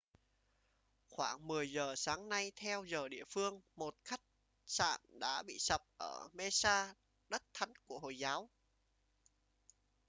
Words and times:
khoảng 1.09 1.47
10 1.47 1.71
giờ 1.71 1.93
sáng 1.97 2.29
nay 2.29 2.51
theo 2.55 2.83
giờ 2.85 3.07
địa 3.09 3.23
phương 3.29 3.61
một 3.75 3.95
khách 4.03 4.21
sạn 4.65 5.01
đã 5.19 5.43
bị 5.43 5.57
sập 5.59 5.81
ở 5.97 6.27
mecca 6.33 6.93
đất 7.29 7.43
thánh 7.53 7.73
của 7.85 7.99
hồi 7.99 8.17
giáo 8.19 8.49